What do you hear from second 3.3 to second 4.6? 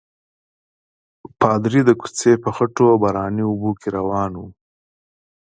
اوبو کې روان وو.